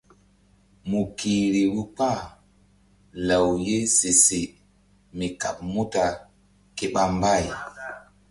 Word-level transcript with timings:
Mu 0.89 1.01
kihri 1.17 1.61
vbu 1.69 1.83
kpah 1.95 2.19
law 3.27 3.47
ye 3.65 3.77
se 3.97 4.09
se 4.25 4.41
mi 5.17 5.27
kaɓ 5.41 5.55
muta 5.73 6.05
ke 6.75 6.85
ɓa 6.93 7.03
mbay. 7.17 7.45